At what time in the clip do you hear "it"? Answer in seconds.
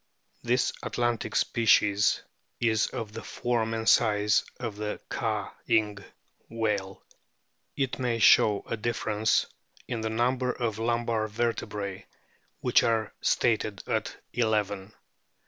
7.75-7.99